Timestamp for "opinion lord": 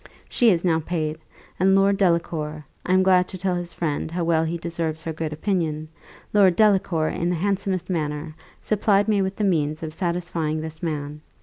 5.31-6.55